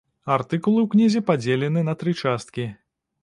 [0.35, 2.67] Артыкулы ў кнізе падзелены на тры часткі.